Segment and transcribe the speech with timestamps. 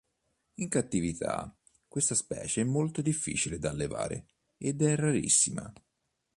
[0.55, 1.55] In cattività
[1.87, 4.25] questa specie è molto difficile da allevare
[4.57, 5.71] ed è rarissima.